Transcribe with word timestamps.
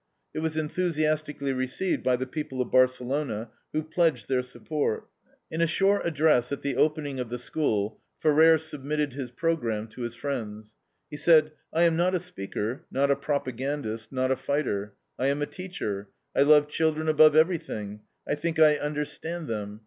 It 0.33 0.39
was 0.39 0.57
enthusiastically 0.57 1.53
received 1.53 2.01
by 2.01 2.15
the 2.15 2.25
people 2.25 2.59
of 2.59 2.71
Barcelona, 2.71 3.51
who 3.71 3.83
pledged 3.83 4.27
their 4.27 4.41
support. 4.41 5.07
In 5.51 5.61
a 5.61 5.67
short 5.67 6.07
address 6.07 6.51
at 6.51 6.63
the 6.63 6.75
opening 6.75 7.19
of 7.19 7.29
the 7.29 7.37
School, 7.37 7.99
Ferrer 8.19 8.57
submitted 8.57 9.13
his 9.13 9.29
program 9.29 9.87
to 9.89 10.01
his 10.01 10.15
friends. 10.15 10.75
He 11.11 11.17
said: 11.17 11.51
"I 11.71 11.83
am 11.83 11.95
not 11.97 12.15
a 12.15 12.19
speaker, 12.19 12.81
not 12.89 13.11
a 13.11 13.15
propagandist, 13.15 14.11
not 14.11 14.31
a 14.31 14.35
fighter. 14.35 14.95
I 15.19 15.27
am 15.27 15.43
a 15.43 15.45
teacher; 15.45 16.09
I 16.35 16.41
love 16.41 16.67
children 16.67 17.07
above 17.07 17.35
everything. 17.35 17.99
I 18.27 18.33
think 18.33 18.57
I 18.57 18.77
understand 18.77 19.47
them. 19.47 19.79